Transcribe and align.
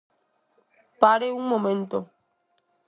Pare 1.01 1.27
un 1.39 1.43
momento. 1.51 1.97